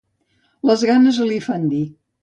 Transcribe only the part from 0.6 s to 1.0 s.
Les